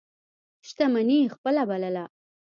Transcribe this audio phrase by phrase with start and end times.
[0.67, 2.05] شتمني یې خپله بلله.